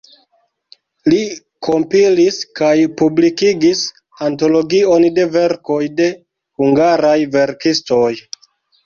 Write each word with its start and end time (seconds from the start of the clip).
Li 1.13 1.17
kompilis 1.67 2.39
kaj 2.59 2.71
publikigis 3.01 3.83
antologion 4.29 5.05
de 5.19 5.27
verkoj 5.37 5.79
de 6.01 6.09
hungaraj 6.63 7.13
verkistoj. 7.37 8.09